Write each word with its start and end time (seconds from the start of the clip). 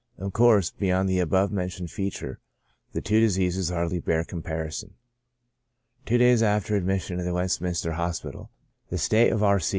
Of 0.17 0.33
course, 0.33 0.71
beyond 0.71 1.09
the 1.09 1.19
above 1.19 1.51
mentioned 1.51 1.91
feature, 1.91 2.39
the 2.91 3.01
two 3.03 3.19
diseases 3.19 3.69
hardly 3.69 3.99
bear 3.99 4.23
comparison. 4.23 4.95
Two 6.07 6.17
days 6.17 6.41
after 6.41 6.75
admission 6.75 7.19
into 7.19 7.25
the 7.25 7.35
Westminster 7.35 7.91
Hospital, 7.91 8.49
SYMPTOMS. 8.89 8.89
37 8.89 8.89
the 8.89 8.97
state 8.97 9.31
of 9.31 9.43
R. 9.43 9.59